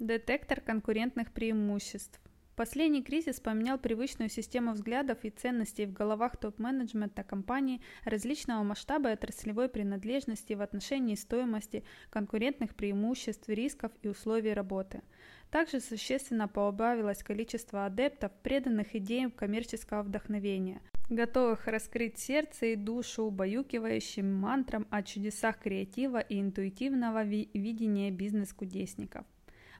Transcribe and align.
Детектор 0.00 0.62
конкурентных 0.62 1.30
преимуществ. 1.30 2.18
Последний 2.56 3.02
кризис 3.02 3.38
поменял 3.38 3.76
привычную 3.78 4.30
систему 4.30 4.72
взглядов 4.72 5.18
и 5.24 5.28
ценностей 5.28 5.84
в 5.84 5.92
головах 5.92 6.38
топ-менеджмента 6.38 7.22
компании 7.22 7.82
различного 8.06 8.62
масштаба 8.62 9.10
и 9.10 9.12
отраслевой 9.12 9.68
принадлежности 9.68 10.54
в 10.54 10.62
отношении 10.62 11.16
стоимости, 11.16 11.84
конкурентных 12.08 12.74
преимуществ, 12.76 13.46
рисков 13.50 13.92
и 14.00 14.08
условий 14.08 14.54
работы. 14.54 15.02
Также 15.50 15.80
существенно 15.80 16.48
поубавилось 16.48 17.22
количество 17.22 17.84
адептов, 17.84 18.32
преданных 18.42 18.96
идеям 18.96 19.30
коммерческого 19.30 20.02
вдохновения, 20.02 20.80
готовых 21.10 21.66
раскрыть 21.66 22.18
сердце 22.18 22.72
и 22.72 22.76
душу 22.76 23.24
убаюкивающим 23.24 24.32
мантрам 24.32 24.86
о 24.88 25.02
чудесах 25.02 25.58
креатива 25.58 26.20
и 26.20 26.40
интуитивного 26.40 27.22
видения 27.22 28.10
бизнес-кудесников. 28.10 29.26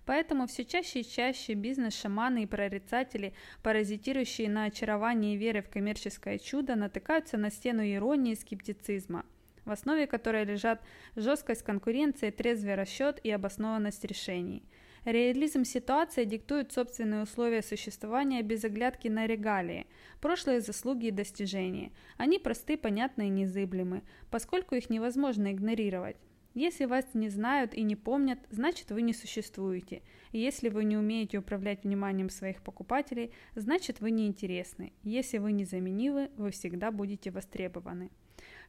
Поэтому 0.07 0.47
все 0.47 0.65
чаще 0.65 1.01
и 1.01 1.09
чаще 1.09 1.55
бизнес-шаманы 1.55 2.45
и 2.45 2.47
прорицатели, 2.47 3.35
паразитирующие 3.63 4.49
на 4.49 4.65
очаровании 4.65 5.37
веры 5.37 5.63
в 5.63 5.69
коммерческое 5.69 6.39
чудо, 6.39 6.75
натыкаются 6.75 7.37
на 7.37 7.51
стену 7.51 7.83
иронии 7.83 8.33
и 8.33 8.37
скептицизма, 8.37 9.25
в 9.65 9.71
основе 9.71 10.07
которой 10.07 10.45
лежат 10.45 10.83
жесткость 11.17 11.63
конкуренции, 11.63 12.31
трезвый 12.31 12.75
расчет 12.75 13.21
и 13.23 13.31
обоснованность 13.31 14.05
решений. 14.05 14.65
Реализм 15.05 15.65
ситуации 15.65 16.25
диктует 16.25 16.73
собственные 16.73 17.23
условия 17.23 17.63
существования 17.63 18.43
без 18.43 18.65
оглядки 18.65 19.09
на 19.09 19.27
регалии, 19.27 19.87
прошлые 20.21 20.61
заслуги 20.61 21.07
и 21.07 21.11
достижения. 21.11 21.93
Они 22.19 22.39
просты, 22.39 22.77
понятны 22.77 23.29
и 23.29 23.31
незыблемы, 23.31 24.03
поскольку 24.31 24.75
их 24.75 24.91
невозможно 24.91 25.53
игнорировать. 25.53 26.17
Если 26.55 26.85
вас 26.85 27.05
не 27.15 27.29
знают 27.29 27.75
и 27.75 27.83
не 27.83 27.95
помнят, 27.95 28.39
значит 28.51 28.91
вы 28.91 29.03
не 29.03 29.13
существуете. 29.13 30.03
Если 30.33 30.69
вы 30.69 30.85
не 30.85 30.97
умеете 30.97 31.39
управлять 31.39 31.85
вниманием 31.85 32.29
своих 32.29 32.63
покупателей, 32.63 33.33
значит 33.55 34.01
вы 34.01 34.11
неинтересны. 34.11 34.93
Если 35.03 35.39
вы 35.39 35.53
незаменимы, 35.53 36.31
вы 36.37 36.51
всегда 36.51 36.91
будете 36.91 37.31
востребованы. 37.31 38.11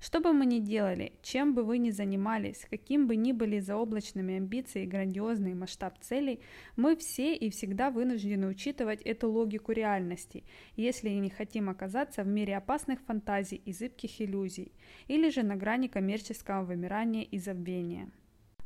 Что 0.01 0.19
бы 0.19 0.33
мы 0.33 0.47
ни 0.47 0.57
делали, 0.57 1.13
чем 1.21 1.53
бы 1.53 1.63
вы 1.63 1.77
ни 1.77 1.91
занимались, 1.91 2.65
каким 2.67 3.05
бы 3.05 3.15
ни 3.15 3.33
были 3.33 3.59
заоблачными 3.59 4.37
амбиции 4.37 4.83
и 4.83 4.87
грандиозный 4.87 5.53
масштаб 5.53 5.99
целей, 5.99 6.39
мы 6.75 6.95
все 6.95 7.35
и 7.35 7.51
всегда 7.51 7.91
вынуждены 7.91 8.47
учитывать 8.47 9.03
эту 9.03 9.29
логику 9.29 9.73
реальности, 9.73 10.43
если 10.75 11.09
не 11.09 11.29
хотим 11.29 11.69
оказаться 11.69 12.23
в 12.23 12.27
мире 12.27 12.57
опасных 12.57 12.99
фантазий 13.01 13.61
и 13.63 13.71
зыбких 13.71 14.19
иллюзий, 14.19 14.71
или 15.07 15.29
же 15.29 15.43
на 15.43 15.55
грани 15.55 15.87
коммерческого 15.87 16.63
вымирания 16.63 17.21
и 17.21 17.37
забвения. 17.37 18.09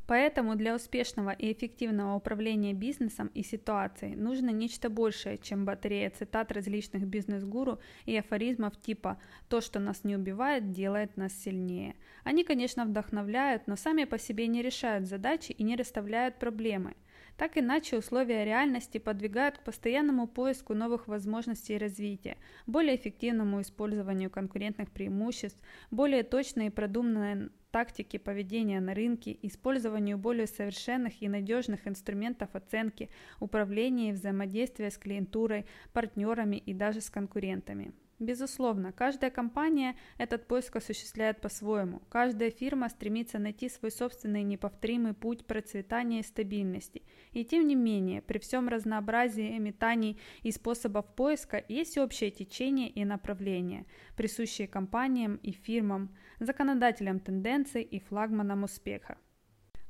Поэтому 0.08 0.56
для 0.56 0.76
успешного 0.76 1.32
и 1.32 1.52
эффективного 1.52 2.16
управления 2.16 2.74
бизнесом 2.74 3.32
и 3.34 3.44
ситуацией 3.44 4.16
нужно 4.16 4.52
нечто 4.52 4.90
большее, 4.90 5.38
чем 5.38 5.66
батарея 5.66 6.12
цитат 6.12 6.52
различных 6.52 7.08
бизнес-гуру 7.08 7.80
и 8.06 8.16
афоризмов 8.16 8.80
типа 8.80 9.20
«то, 9.50 9.62
что 9.62 9.80
нас 9.80 10.04
не 10.04 10.16
убивает, 10.16 10.72
делает 10.72 11.18
нас 11.18 11.34
сильнее». 11.34 11.96
Они, 12.24 12.44
конечно, 12.44 12.86
вдохновляют, 12.86 13.68
но 13.68 13.76
сами 13.76 14.04
по 14.04 14.20
себе 14.20 14.48
не 14.48 14.62
решают 14.62 15.08
задачи 15.08 15.52
и 15.52 15.64
не 15.64 15.76
расставляют 15.76 16.38
проблемы. 16.38 16.96
Так 17.38 17.58
иначе 17.58 17.98
условия 17.98 18.46
реальности 18.46 18.98
подвигают 18.98 19.58
к 19.58 19.64
постоянному 19.64 20.26
поиску 20.28 20.74
новых 20.74 21.08
возможностей 21.08 21.78
развития, 21.78 22.38
более 22.66 22.96
эффективному 22.96 23.60
использованию 23.62 24.30
конкурентных 24.30 24.90
преимуществ, 24.90 25.60
более 25.92 26.24
точной 26.24 26.68
и 26.68 26.70
продуманной 26.70 27.50
тактики 27.76 28.16
поведения 28.16 28.80
на 28.80 28.94
рынке, 28.94 29.38
использованию 29.42 30.18
более 30.18 30.48
совершенных 30.48 31.22
и 31.22 31.28
надежных 31.28 31.90
инструментов 31.90 32.56
оценки, 32.56 33.10
управления 33.42 34.12
и 34.12 34.14
взаимодействия 34.14 34.90
с 34.90 34.98
клиентурой, 34.98 35.66
партнерами 35.92 36.56
и 36.56 36.74
даже 36.74 37.02
с 37.02 37.10
конкурентами. 37.10 37.92
Безусловно, 38.20 38.94
каждая 38.94 39.30
компания 39.30 39.98
этот 40.18 40.48
поиск 40.48 40.78
осуществляет 40.78 41.42
по-своему. 41.42 42.02
Каждая 42.08 42.50
фирма 42.50 42.88
стремится 42.88 43.40
найти 43.40 43.68
свой 43.68 43.92
собственный 43.92 44.44
неповторимый 44.44 45.14
путь 45.14 45.46
процветания 45.46 46.22
и 46.22 46.24
стабильности. 46.24 47.02
И 47.34 47.44
тем 47.44 47.68
не 47.68 47.76
менее, 47.76 48.22
при 48.22 48.40
всем 48.40 48.70
разнообразии 48.70 49.58
метаний 49.60 50.18
и 50.44 50.52
способов 50.52 51.14
поиска 51.14 51.62
есть 51.68 51.98
общее 51.98 52.32
течение 52.32 52.90
и 52.90 53.04
направление, 53.04 53.86
присущие 54.16 54.70
компаниям 54.70 55.36
и 55.36 55.52
фирмам, 55.52 56.16
законодателям 56.40 57.20
тенденций 57.20 57.82
и 57.82 58.00
флагманам 58.00 58.64
успеха. 58.64 59.18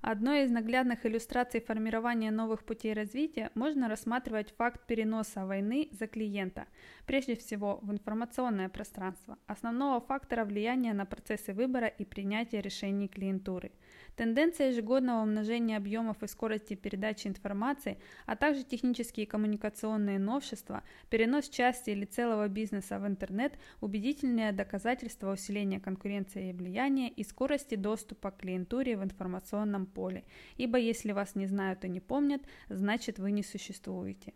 Одной 0.08 0.44
из 0.44 0.52
наглядных 0.52 1.04
иллюстраций 1.08 1.60
формирования 1.60 2.30
новых 2.30 2.64
путей 2.64 2.94
развития 2.94 3.50
можно 3.56 3.90
рассматривать 3.90 4.54
факт 4.56 4.86
переноса 4.86 5.48
войны 5.48 5.90
за 5.94 6.06
клиента, 6.06 6.68
прежде 7.08 7.36
всего 7.36 7.80
в 7.82 7.92
информационное 7.92 8.70
пространство, 8.70 9.40
основного 9.48 10.00
фактора 10.00 10.46
влияния 10.46 10.94
на 10.94 11.08
процессы 11.08 11.54
выбора 11.54 11.88
и 11.88 12.06
принятия 12.06 12.62
решений 12.62 13.08
клиентуры– 13.08 13.72
Тенденция 14.16 14.70
ежегодного 14.70 15.24
умножения 15.24 15.76
объемов 15.76 16.24
и 16.24 16.28
скорости 16.28 16.74
передачи 16.74 17.28
информации, 17.28 17.98
а 18.26 18.38
также 18.38 18.64
технические 18.64 19.26
и 19.26 19.30
коммуникационные 19.30 20.20
новшества, 20.20 20.84
перенос 21.10 21.50
части 21.50 21.90
или 21.90 22.06
целого 22.06 22.48
бизнеса 22.48 22.98
в 23.00 23.06
интернет– 23.06 23.60
убедительное 23.82 24.54
доказательство 24.54 25.34
усиления 25.34 25.82
конкуренции 25.82 26.50
и 26.50 26.54
влияния 26.54 27.10
и 27.10 27.24
скорости 27.26 27.76
доступа 27.76 28.32
к 28.32 28.38
клиентуре 28.38 28.96
в 28.98 29.04
информационном 29.04 29.86
поле, 29.96 30.24
ибо 30.58 30.78
если 30.78 31.14
вас 31.14 31.36
не 31.36 31.48
знают 31.48 31.86
и 31.86 31.90
не 31.90 32.02
помнят, 32.02 32.42
значит 32.70 33.20
вы 33.20 33.32
не 33.32 33.44
существуете. 33.44 34.34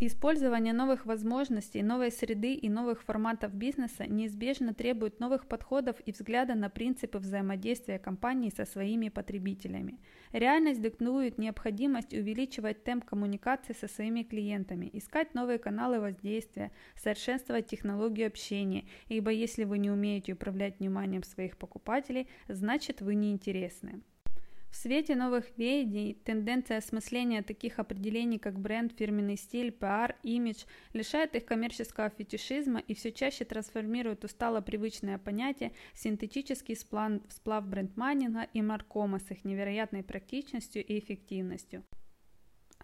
Использование 0.00 0.72
новых 0.72 1.06
возможностей, 1.06 1.80
новой 1.80 2.10
среды 2.10 2.54
и 2.54 2.68
новых 2.68 3.02
форматов 3.04 3.54
бизнеса 3.54 4.06
неизбежно 4.08 4.74
требует 4.74 5.20
новых 5.20 5.46
подходов 5.46 5.96
и 6.04 6.10
взгляда 6.10 6.56
на 6.56 6.68
принципы 6.68 7.18
взаимодействия 7.18 8.00
компании 8.00 8.50
со 8.50 8.64
своими 8.64 9.08
потребителями. 9.08 10.00
Реальность 10.32 10.82
диктует 10.82 11.38
необходимость 11.38 12.12
увеличивать 12.12 12.82
темп 12.82 13.04
коммуникации 13.04 13.72
со 13.72 13.86
своими 13.86 14.24
клиентами, 14.24 14.90
искать 14.92 15.32
новые 15.32 15.58
каналы 15.58 16.00
воздействия, 16.00 16.72
совершенствовать 16.96 17.68
технологию 17.68 18.26
общения, 18.26 18.86
ибо 19.06 19.30
если 19.30 19.62
вы 19.62 19.78
не 19.78 19.92
умеете 19.92 20.32
управлять 20.32 20.80
вниманием 20.80 21.22
своих 21.22 21.56
покупателей, 21.56 22.28
значит 22.48 23.00
вы 23.00 23.14
неинтересны. 23.14 24.02
В 24.74 24.76
свете 24.76 25.14
новых 25.14 25.56
веяний 25.56 26.14
тенденция 26.24 26.78
осмысления 26.78 27.44
таких 27.44 27.78
определений, 27.78 28.40
как 28.40 28.58
бренд, 28.58 28.92
фирменный 28.98 29.36
стиль, 29.36 29.70
пиар, 29.70 30.16
имидж, 30.24 30.64
лишает 30.92 31.36
их 31.36 31.44
коммерческого 31.44 32.10
фетишизма 32.10 32.80
и 32.80 32.94
все 32.94 33.12
чаще 33.12 33.44
трансформирует 33.44 34.24
устало 34.24 34.60
привычное 34.60 35.18
понятие 35.18 35.70
синтетический 35.94 36.74
сплав, 36.74 37.22
сплав 37.28 37.64
брендмайнинга 37.68 38.48
и 38.52 38.62
маркома 38.62 39.20
с 39.20 39.30
их 39.30 39.44
невероятной 39.44 40.02
практичностью 40.02 40.84
и 40.84 40.98
эффективностью. 40.98 41.84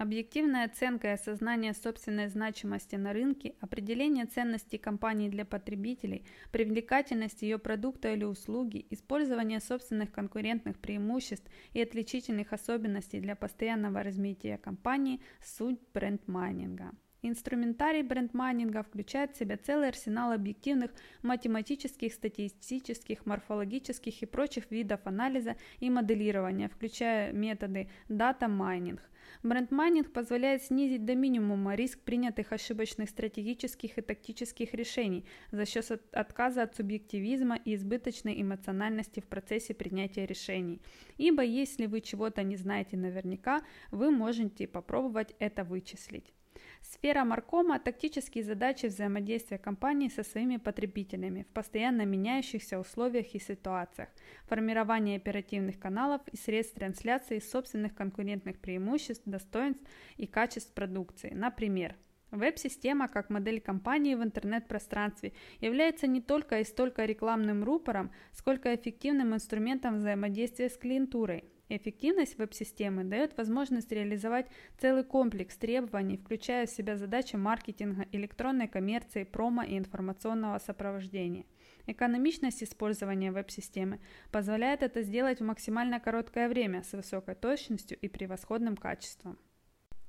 Объективная 0.00 0.64
оценка 0.64 1.08
и 1.08 1.10
осознание 1.10 1.74
собственной 1.74 2.28
значимости 2.28 2.96
на 2.96 3.12
рынке, 3.12 3.54
определение 3.60 4.24
ценностей 4.24 4.78
компании 4.78 5.28
для 5.28 5.44
потребителей, 5.44 6.24
привлекательность 6.52 7.42
ее 7.42 7.58
продукта 7.58 8.10
или 8.14 8.24
услуги, 8.24 8.86
использование 8.88 9.60
собственных 9.60 10.10
конкурентных 10.10 10.78
преимуществ 10.78 11.46
и 11.74 11.82
отличительных 11.82 12.54
особенностей 12.54 13.20
для 13.20 13.36
постоянного 13.36 14.02
развития 14.02 14.56
компании– 14.56 15.20
суть 15.44 15.78
бренд-майнинга. 15.92 16.92
Инструментарий 17.22 18.02
брендмайнинга 18.02 18.82
включает 18.82 19.32
в 19.32 19.38
себя 19.38 19.56
целый 19.56 19.88
арсенал 19.88 20.32
объективных 20.32 20.90
математических, 21.22 22.12
статистических, 22.14 23.26
морфологических 23.26 24.22
и 24.22 24.26
прочих 24.26 24.70
видов 24.70 25.00
анализа 25.04 25.56
и 25.78 25.90
моделирования, 25.90 26.68
включая 26.68 27.32
методы 27.32 27.90
data 28.08 28.42
mining, 28.42 29.00
Бренд-майнинг 29.42 30.12
позволяет 30.12 30.62
снизить 30.62 31.04
до 31.04 31.14
минимума 31.14 31.74
риск 31.74 32.00
принятых 32.00 32.52
ошибочных 32.52 33.08
стратегических 33.08 33.96
и 33.96 34.02
тактических 34.02 34.74
решений 34.74 35.24
за 35.50 35.64
счет 35.64 36.02
отказа 36.12 36.62
от 36.62 36.76
субъективизма 36.76 37.56
и 37.56 37.74
избыточной 37.74 38.40
эмоциональности 38.40 39.20
в 39.20 39.26
процессе 39.26 39.74
принятия 39.74 40.26
решений. 40.26 40.82
Ибо 41.16 41.42
если 41.42 41.86
вы 41.86 42.00
чего-то 42.00 42.42
не 42.42 42.56
знаете 42.56 42.96
наверняка, 42.96 43.62
вы 43.90 44.10
можете 44.10 44.66
попробовать 44.66 45.34
это 45.38 45.64
вычислить. 45.64 46.34
Сфера 46.82 47.24
Маркома– 47.24 47.78
тактические 47.84 48.44
задачи 48.44 48.86
взаимодействия 48.86 49.58
компании 49.58 50.08
со 50.08 50.22
своими 50.22 50.56
потребителями 50.56 51.42
в 51.42 51.54
постоянно 51.54 52.04
меняющихся 52.04 52.78
условиях 52.78 53.34
и 53.34 53.38
ситуациях, 53.38 54.08
формирование 54.46 55.16
оперативных 55.16 55.78
каналов 55.78 56.20
и 56.32 56.36
средств 56.36 56.74
трансляции 56.74 57.38
собственных 57.38 57.94
конкурентных 57.94 58.58
преимуществ, 58.58 59.22
достоинств 59.24 59.82
и 60.16 60.26
качеств 60.26 60.72
продукции. 60.74 61.30
Например, 61.32 61.96
Веб-система 62.30 63.08
как 63.08 63.28
модель 63.28 63.60
компании 63.60 64.14
в 64.14 64.22
интернет-пространстве 64.22 65.32
является 65.60 66.06
не 66.06 66.20
только 66.20 66.60
и 66.60 66.64
столько 66.64 67.04
рекламным 67.04 67.64
рупором, 67.64 68.12
сколько 68.32 68.74
эффективным 68.74 69.34
инструментом 69.34 69.96
взаимодействия 69.96 70.68
с 70.68 70.76
клиентурой. 70.76 71.44
Эффективность 71.72 72.36
веб-системы 72.36 73.04
дает 73.04 73.36
возможность 73.36 73.92
реализовать 73.92 74.48
целый 74.78 75.04
комплекс 75.04 75.56
требований, 75.56 76.16
включая 76.16 76.66
в 76.66 76.70
себя 76.70 76.96
задачи 76.96 77.36
маркетинга, 77.36 78.06
электронной 78.10 78.66
коммерции, 78.66 79.22
промо 79.22 79.62
и 79.62 79.78
информационного 79.78 80.58
сопровождения. 80.58 81.46
Экономичность 81.86 82.64
использования 82.64 83.30
веб-системы 83.30 84.00
позволяет 84.32 84.82
это 84.82 85.02
сделать 85.02 85.38
в 85.38 85.44
максимально 85.44 86.00
короткое 86.00 86.48
время 86.48 86.82
с 86.82 86.92
высокой 86.92 87.36
точностью 87.36 87.96
и 88.00 88.08
превосходным 88.08 88.76
качеством. 88.76 89.38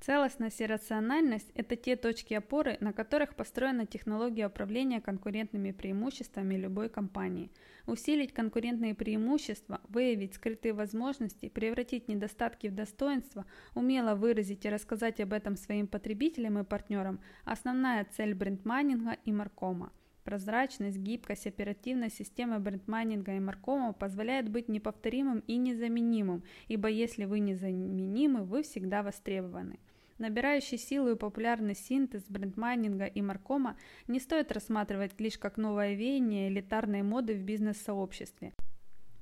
Целостность 0.03 0.59
и 0.61 0.65
рациональность– 0.65 1.51
это 1.53 1.75
те 1.75 1.95
точки 1.95 2.33
опоры, 2.33 2.75
на 2.79 2.91
которых 2.91 3.35
построена 3.35 3.85
технология 3.85 4.47
управления 4.47 4.99
конкурентными 4.99 5.69
преимуществами 5.69 6.55
любой 6.55 6.89
компании. 6.89 7.51
Усилить 7.85 8.33
конкурентные 8.33 8.95
преимущества, 8.95 9.79
выявить 9.89 10.33
скрытые 10.33 10.73
возможности, 10.73 11.49
превратить 11.49 12.07
недостатки 12.07 12.65
в 12.65 12.73
достоинства, 12.73 13.45
умело 13.75 14.15
выразить 14.15 14.65
и 14.65 14.69
рассказать 14.69 15.19
об 15.19 15.33
этом 15.33 15.55
своим 15.55 15.85
потребителям 15.85 16.57
и 16.57 16.63
партнерам– 16.63 17.19
основная 17.45 18.03
цель 18.05 18.33
брендмайнинга 18.33 19.17
и 19.23 19.31
маркома. 19.31 19.91
Прозрачность, 20.23 20.97
гибкость, 20.97 21.45
оперативность 21.45 22.15
системы 22.15 22.57
брендмайнинга 22.57 23.35
и 23.35 23.39
маркома 23.39 23.93
позволяет 23.93 24.49
быть 24.49 24.67
неповторимым 24.67 25.43
и 25.45 25.57
незаменимым, 25.57 26.41
ибо 26.67 26.87
если 26.87 27.25
вы 27.25 27.39
незаменимы, 27.39 28.45
вы 28.45 28.63
всегда 28.63 29.03
востребованы. 29.03 29.77
Набирающий 30.21 30.77
силу 30.77 31.09
и 31.09 31.15
популярный 31.15 31.73
синтез 31.73 32.21
брендмайнинга 32.29 33.05
и 33.05 33.23
маркома 33.23 33.75
не 34.05 34.19
стоит 34.19 34.51
рассматривать 34.51 35.19
лишь 35.19 35.39
как 35.39 35.57
новое 35.57 35.95
веяние 35.95 36.47
элитарной 36.47 37.01
моды 37.01 37.33
в 37.33 37.41
бизнес-сообществе. 37.41 38.53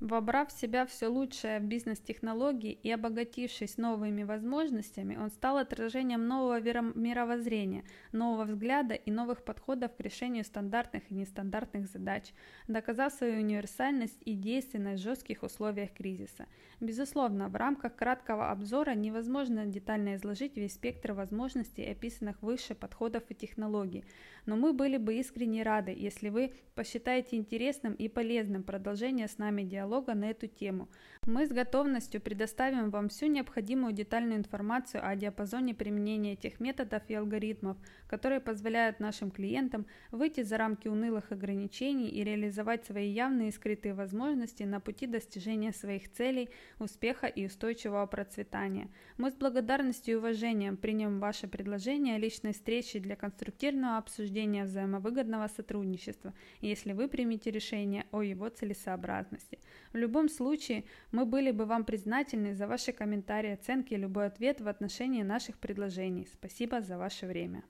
Вобрав 0.00 0.48
в 0.48 0.58
себя 0.58 0.86
все 0.86 1.08
лучшее 1.08 1.60
в 1.60 1.64
бизнес-технологии 1.64 2.72
и 2.72 2.90
обогатившись 2.90 3.76
новыми 3.76 4.22
возможностями, 4.22 5.16
он 5.16 5.28
стал 5.28 5.58
отражением 5.58 6.26
нового 6.26 6.58
мировоззрения, 6.58 7.84
нового 8.10 8.44
взгляда 8.44 8.94
и 8.94 9.10
новых 9.10 9.44
подходов 9.44 9.94
к 9.94 10.00
решению 10.00 10.44
стандартных 10.44 11.10
и 11.10 11.14
нестандартных 11.14 11.86
задач, 11.86 12.32
доказав 12.66 13.12
свою 13.12 13.40
универсальность 13.42 14.18
и 14.24 14.32
действенность 14.32 15.02
в 15.02 15.04
жестких 15.04 15.42
условиях 15.42 15.92
кризиса. 15.92 16.46
Безусловно, 16.80 17.50
в 17.50 17.56
рамках 17.56 17.94
краткого 17.94 18.50
обзора 18.50 18.94
невозможно 18.94 19.66
детально 19.66 20.14
изложить 20.16 20.56
весь 20.56 20.76
спектр 20.76 21.12
возможностей, 21.12 21.84
описанных 21.84 22.40
выше 22.40 22.74
подходов 22.74 23.24
и 23.28 23.34
технологий, 23.34 24.06
но 24.46 24.56
мы 24.56 24.72
были 24.72 24.96
бы 24.96 25.16
искренне 25.16 25.62
рады, 25.62 25.94
если 25.94 26.30
вы 26.30 26.54
посчитаете 26.74 27.36
интересным 27.36 27.92
и 27.92 28.08
полезным 28.08 28.62
продолжение 28.62 29.28
с 29.28 29.36
нами 29.36 29.62
диалога 29.62 29.89
диалога 29.90 30.14
на 30.14 30.30
эту 30.30 30.46
тему. 30.46 30.88
Мы 31.26 31.46
с 31.46 31.50
готовностью 31.50 32.20
предоставим 32.20 32.90
вам 32.90 33.08
всю 33.08 33.26
необходимую 33.26 33.92
детальную 33.92 34.38
информацию 34.38 35.06
о 35.06 35.16
диапазоне 35.16 35.74
применения 35.74 36.32
этих 36.32 36.60
методов 36.60 37.02
и 37.08 37.14
алгоритмов, 37.14 37.76
которые 38.08 38.40
позволяют 38.40 39.00
нашим 39.00 39.30
клиентам 39.30 39.86
выйти 40.12 40.42
за 40.42 40.56
рамки 40.56 40.88
унылых 40.88 41.32
ограничений 41.32 42.08
и 42.08 42.24
реализовать 42.24 42.86
свои 42.86 43.10
явные 43.10 43.48
и 43.48 43.52
скрытые 43.52 43.94
возможности 43.94 44.62
на 44.62 44.80
пути 44.80 45.06
достижения 45.06 45.72
своих 45.72 46.10
целей, 46.10 46.48
успеха 46.78 47.26
и 47.26 47.46
устойчивого 47.46 48.06
процветания. 48.06 48.88
Мы 49.18 49.30
с 49.30 49.34
благодарностью 49.34 50.14
и 50.14 50.18
уважением 50.18 50.76
примем 50.76 51.20
ваше 51.20 51.48
предложение 51.48 52.16
о 52.16 52.18
личной 52.18 52.52
встрече 52.52 52.98
для 52.98 53.16
конструктивного 53.16 53.98
обсуждения 53.98 54.64
взаимовыгодного 54.64 55.48
сотрудничества, 55.48 56.32
если 56.62 56.92
вы 56.92 57.08
примете 57.08 57.50
решение 57.50 58.06
о 58.10 58.22
его 58.22 58.48
целесообразности. 58.48 59.58
В 59.92 59.96
любом 59.96 60.28
случае, 60.28 60.84
мы 61.12 61.24
были 61.24 61.50
бы 61.50 61.64
вам 61.64 61.84
признательны 61.84 62.54
за 62.54 62.66
ваши 62.66 62.92
комментарии, 62.92 63.52
оценки 63.52 63.94
и 63.94 63.96
любой 63.96 64.26
ответ 64.26 64.60
в 64.60 64.68
отношении 64.68 65.22
наших 65.22 65.58
предложений. 65.58 66.28
Спасибо 66.32 66.80
за 66.80 66.98
ваше 66.98 67.26
время. 67.26 67.64